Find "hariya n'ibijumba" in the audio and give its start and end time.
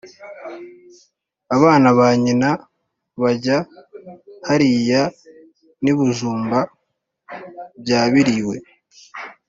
4.47-6.59